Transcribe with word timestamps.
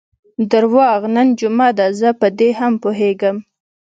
درواغ، 0.51 1.01
نن 1.15 1.27
جمعه 1.39 1.69
ده، 1.77 1.87
زه 1.99 2.09
په 2.19 2.27
دې 2.39 2.49
هم 2.59 2.73
پوهېږم. 2.83 3.37